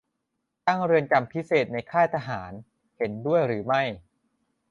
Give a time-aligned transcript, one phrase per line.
[0.67, 2.51] ตั้งเรือนจำพิเศษในค่ายทหาร
[2.97, 3.83] เห็นด้วยหรือไม่?